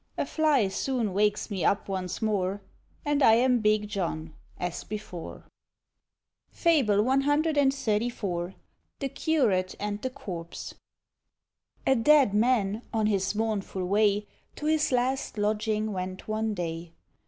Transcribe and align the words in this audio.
A 0.17 0.25
fly 0.25 0.67
soon 0.67 1.13
wakes 1.13 1.51
me 1.51 1.63
up 1.63 1.87
once 1.87 2.23
more, 2.23 2.59
And 3.05 3.21
I 3.21 3.33
am 3.35 3.59
Big 3.59 3.87
John, 3.87 4.33
as 4.59 4.83
before. 4.83 5.45
FABLE 6.49 7.03
CXXXIV. 7.03 8.55
THE 8.97 9.09
CURATE 9.09 9.75
AND 9.79 10.01
THE 10.01 10.09
CORPSE. 10.09 10.73
A 11.85 11.93
Dead 11.95 12.33
man, 12.33 12.81
on 12.91 13.05
his 13.05 13.35
mournful 13.35 13.85
way. 13.85 14.25
To 14.55 14.65
his 14.65 14.91
last 14.91 15.37
lodging 15.37 15.93
went 15.93 16.27
one 16.27 16.55
day. 16.55 16.93